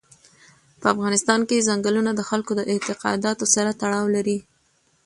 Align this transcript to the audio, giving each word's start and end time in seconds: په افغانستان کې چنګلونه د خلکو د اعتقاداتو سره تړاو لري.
په 0.79 0.85
افغانستان 0.93 1.39
کې 1.47 1.65
چنګلونه 1.67 2.11
د 2.15 2.21
خلکو 2.29 2.51
د 2.55 2.61
اعتقاداتو 2.71 3.45
سره 3.55 3.69
تړاو 3.81 4.05
لري. 4.15 4.37